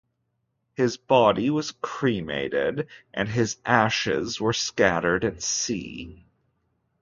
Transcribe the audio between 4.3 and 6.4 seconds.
were scattered at sea.